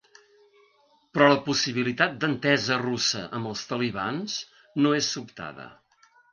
[1.17, 4.41] Però la possibilitat d’entesa russa amb els talibans
[4.83, 5.71] no és sobtada.